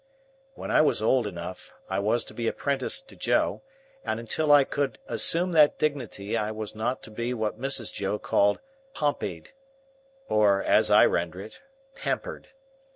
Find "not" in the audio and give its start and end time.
6.73-7.03